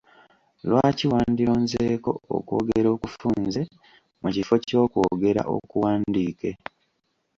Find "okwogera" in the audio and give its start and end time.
2.37-2.87